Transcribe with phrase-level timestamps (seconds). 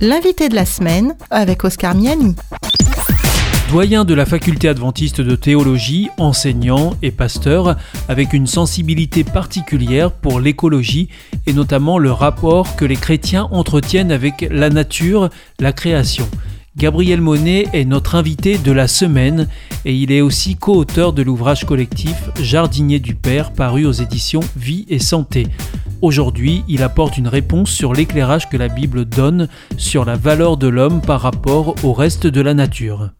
[0.00, 2.36] L'invité de la semaine avec Oscar Miani.
[3.72, 7.76] Doyen de la faculté adventiste de théologie, enseignant et pasteur,
[8.08, 11.08] avec une sensibilité particulière pour l'écologie
[11.46, 16.28] et notamment le rapport que les chrétiens entretiennent avec la nature, la création.
[16.76, 19.48] Gabriel Monet est notre invité de la semaine
[19.84, 24.86] et il est aussi co-auteur de l'ouvrage collectif Jardinier du Père paru aux éditions Vie
[24.88, 25.48] et Santé.
[26.00, 30.68] Aujourd'hui, il apporte une réponse sur l'éclairage que la Bible donne sur la valeur de
[30.68, 33.10] l'homme par rapport au reste de la nature.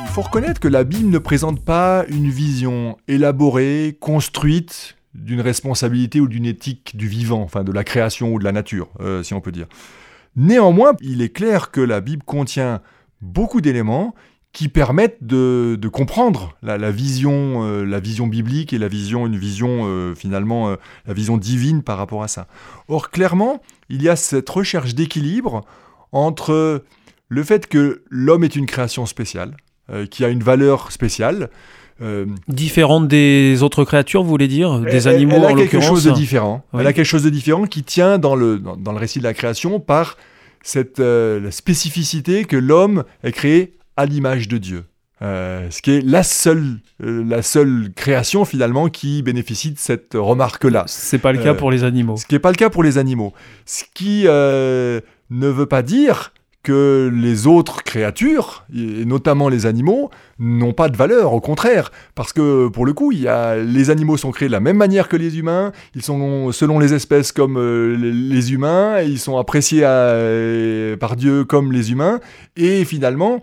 [0.00, 6.20] Il faut reconnaître que la Bible ne présente pas une vision élaborée, construite d'une responsabilité
[6.20, 9.32] ou d'une éthique du vivant, enfin de la création ou de la nature, euh, si
[9.32, 9.68] on peut dire.
[10.34, 12.80] Néanmoins, il est clair que la Bible contient
[13.20, 14.12] beaucoup d'éléments
[14.54, 19.80] qui permettent de, comprendre la, vision, euh, la vision biblique et la vision, une vision
[19.82, 20.76] euh, finalement, euh,
[21.06, 22.46] la vision divine par rapport à ça.
[22.88, 25.62] Or, clairement, il y a cette recherche d'équilibre
[26.12, 26.84] entre
[27.28, 29.56] le fait que l'homme est une création spéciale,
[30.10, 31.50] qui a une valeur spéciale,
[32.48, 34.80] Différente des autres créatures, vous voulez dire?
[34.80, 36.64] Des animaux elle a quelque chose de différent.
[36.76, 39.32] Elle a quelque chose de différent qui tient dans le, dans, le récit de la
[39.32, 40.16] création par
[40.60, 41.00] cette
[41.50, 44.84] spécificité que l'homme est créé à l'image de Dieu.
[45.22, 50.12] Euh, ce qui est la seule, euh, la seule création finalement qui bénéficie de cette
[50.14, 50.84] remarque-là.
[50.86, 52.16] C'est pas le cas euh, pour les animaux.
[52.16, 53.32] Ce qui n'est pas le cas pour les animaux.
[53.64, 55.00] Ce qui ne
[55.48, 56.32] veut pas dire
[56.64, 62.32] que les autres créatures, et notamment les animaux, n'ont pas de valeur, au contraire, parce
[62.32, 65.08] que pour le coup, il y a, les animaux sont créés de la même manière
[65.08, 67.58] que les humains, ils sont selon les espèces comme
[68.00, 69.82] les humains, ils sont appréciés
[70.98, 72.18] par Dieu comme les humains,
[72.56, 73.42] et finalement,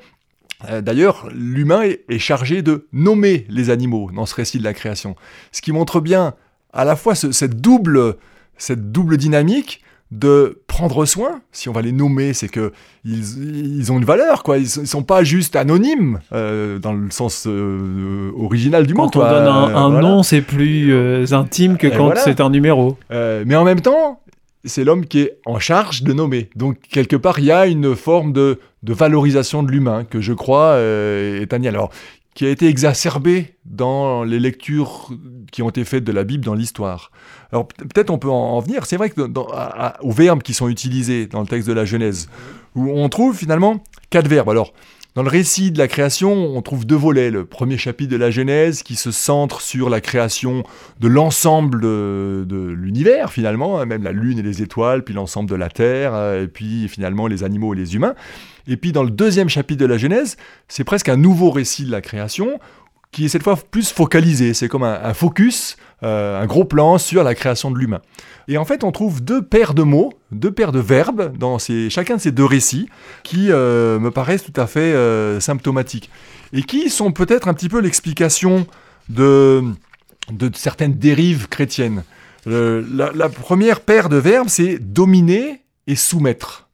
[0.82, 5.16] d'ailleurs, l'humain est chargé de nommer les animaux dans ce récit de la création.
[5.52, 6.34] Ce qui montre bien
[6.74, 8.16] à la fois cette, double,
[8.58, 11.42] cette double dynamique de prendre soin.
[11.52, 12.74] Si on va les nommer, c'est que
[13.06, 14.58] ils, ont une valeur, quoi.
[14.58, 19.04] Ils, ne sont pas juste anonymes euh, dans le sens euh, original du mot.
[19.10, 22.98] Quand on donne un, nom, c'est plus intime que quand c'est un numéro.
[23.10, 24.22] mais en même temps,
[24.64, 26.50] c'est l'homme qui est en charge de nommer.
[26.56, 30.74] Donc quelque part, il y a une forme de, valorisation de l'humain que je crois
[30.74, 31.92] euh, est Alors,
[32.34, 35.10] qui a été exacerbée dans les lectures
[35.52, 37.12] qui ont été faites de la Bible dans l'histoire.
[37.52, 38.86] Alors peut-être on peut en, venir.
[38.86, 39.22] C'est vrai que
[40.02, 42.30] aux verbes qui sont utilisés dans le texte de la Genèse,
[42.76, 44.50] où on trouve finalement quatre verbes.
[44.50, 44.74] Alors
[45.14, 47.32] dans le récit de la création, on trouve deux volets.
[47.32, 50.64] Le premier chapitre de la Genèse qui se centre sur la création
[51.02, 55.56] de l'ensemble de, l'univers finalement, hein, même la lune et les étoiles, puis l'ensemble de
[55.56, 58.16] la terre, euh, et puis finalement les animaux et les humains.
[58.68, 60.38] Et puis dans le deuxième chapitre de la Genèse,
[60.70, 62.60] c'est presque un nouveau récit de la création
[63.12, 64.54] qui est cette fois plus focalisé.
[64.54, 68.02] C'est comme un, focus, euh, un gros plan sur la création de l'humain.
[68.48, 71.58] Et en fait, on trouve deux paires de mots, deux paires de verbes dans
[71.90, 72.88] chacun de ces deux récits
[73.24, 76.10] qui euh, me paraissent tout à fait euh, symptomatiques
[76.54, 78.66] et qui sont peut-être un petit peu l'explication
[79.10, 79.64] de,
[80.54, 82.04] certaines dérives chrétiennes.
[82.46, 86.70] la, première paire de verbes, c'est dominer et soumettre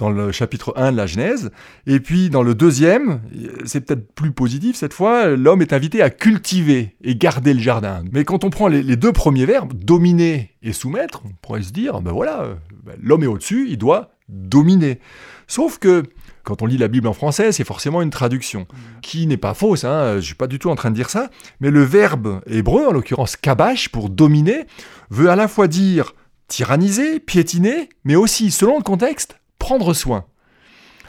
[0.00, 1.50] dans le chapitre 1 de la Genèse.
[1.86, 3.20] Et puis dans le deuxième,
[3.64, 8.02] c'est peut-être plus positif cette fois, l'homme est invité à cultiver et garder le jardin.
[8.10, 12.00] Mais quand on prend les, deux premiers verbes, dominer et soumettre, on pourrait se dire,
[12.00, 15.00] ben voilà, ben l'homme est au-dessus, il doit dominer.
[15.46, 16.02] Sauf que
[16.44, 18.66] quand on lit la Bible en français, c'est forcément une traduction,
[19.02, 21.10] qui n'est pas fausse, hein, je ne suis pas du tout en train de dire
[21.10, 21.28] ça,
[21.60, 24.64] mais le verbe hébreu, en l'occurrence kabash, pour dominer,
[25.10, 26.14] veut à la fois dire
[26.48, 30.24] tyranniser, piétiner, mais aussi, selon le contexte, prendre soin.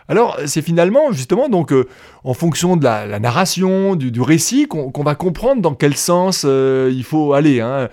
[0.07, 1.87] Alors c'est finalement justement donc euh,
[2.23, 7.03] en fonction de la, narration, du, récit, qu'on va comprendre dans quel sens euh, il
[7.03, 7.61] faut aller.
[7.61, 7.89] Hein.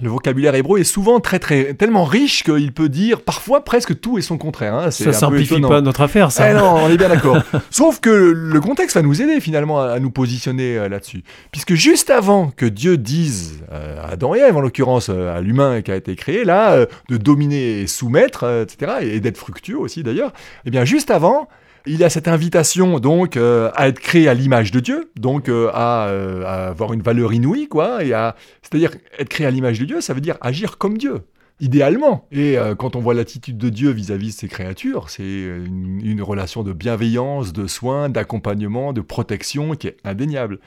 [0.00, 4.16] Le vocabulaire hébreu est souvent très, très, tellement riche qu'il peut dire parfois presque tout
[4.16, 4.74] et son contraire.
[4.74, 4.90] Hein.
[4.92, 6.50] Ça simplifie pas notre affaire, ça.
[6.50, 7.38] Eh non, on est bien d'accord.
[7.70, 11.24] Sauf que le contexte va nous aider finalement à, nous positionner euh, là-dessus.
[11.50, 15.40] Puisque juste avant que Dieu dise euh, à Adam et Ève, en l'occurrence euh, à
[15.40, 20.04] l'humain qui a été créé, là, de dominer et soumettre, etc., et d'être fructueux aussi
[20.04, 20.32] d'ailleurs,
[20.64, 21.48] eh bien juste avant,
[21.86, 25.48] il y a cette invitation donc euh, à être créé à l'image de Dieu, donc
[25.48, 29.78] euh, euh, à, avoir une valeur inouïe, quoi, et à, c'est-à-dire être créé à l'image
[29.78, 31.22] de Dieu, ça veut dire agir comme Dieu,
[31.60, 32.26] idéalement.
[32.32, 36.62] Et quand on voit l'attitude de Dieu vis-à-vis de ses créatures, c'est une, une, relation
[36.62, 40.60] de bienveillance, de soin, d'accompagnement, de protection qui est indéniable.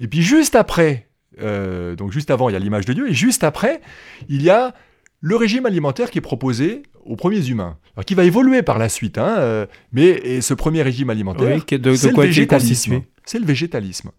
[0.00, 1.08] Et puis juste après,
[1.38, 3.80] donc juste avant, il y a l'image de Dieu, et juste après,
[4.28, 4.74] il y a
[5.20, 8.88] le régime alimentaire qui est proposé aux premiers humains, alors qui va évoluer par la
[8.88, 13.02] suite, hein, euh, mais ce premier régime alimentaire, c'est le végétalisme.
[13.24, 14.10] C'est le végétalisme.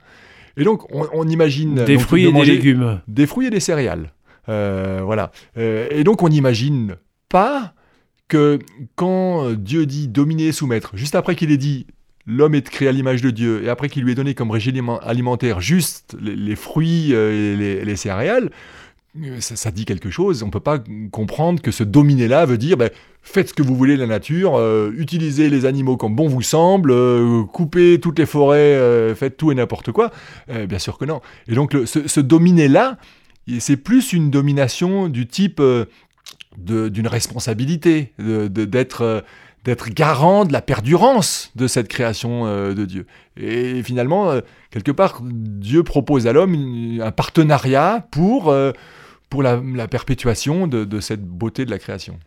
[0.57, 4.13] Et donc, on, imagine des fruits et des légumes, des fruits et des céréales,
[4.47, 5.31] euh, voilà.
[5.57, 6.95] Euh, et donc, on n'imagine
[7.27, 7.73] pas
[8.29, 8.59] que
[8.95, 11.87] quand Dieu dit dominer et soumettre, juste après qu'il ait dit
[12.25, 14.89] l'homme est créé à l'image de Dieu, et après qu'il lui ait donné comme régime
[15.03, 17.55] alimentaire juste les, fruits et
[17.85, 18.49] les céréales,
[19.23, 20.43] euh, ça, dit quelque chose.
[20.43, 20.79] On ne peut pas
[21.11, 22.89] comprendre que ce dominer-là veut dire ben,
[23.21, 26.41] faites ce que vous voulez de la nature, euh, utilisez les animaux comme bon vous
[26.41, 30.11] semble, euh, coupez toutes les forêts, faites tout et n'importe quoi.
[30.67, 31.21] bien sûr que non.
[31.47, 32.97] Et donc ce, dominer-là,
[33.59, 35.61] c'est plus une domination du type
[36.57, 39.23] d'une responsabilité, d'être
[39.63, 43.07] d'être garant de la perdurance de cette création de Dieu.
[43.35, 44.39] Et finalement,
[44.69, 48.53] quelque part, Dieu propose à l'homme un partenariat pour
[49.41, 52.19] la, perpétuation de, cette beauté de la création.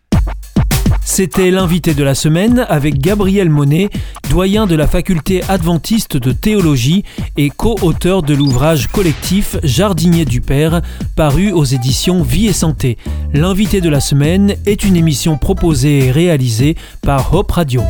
[1.05, 3.89] C'était l'invité de la semaine avec Gabriel Monet,
[4.31, 7.03] doyen de la faculté adventiste de théologie
[7.37, 10.83] et co-auteur de l'ouvrage collectif Jardinier du Père,
[11.17, 12.99] paru aux éditions Vie et Santé.
[13.33, 17.83] L'invité de la semaine est une émission proposée et réalisée par Hope Radio.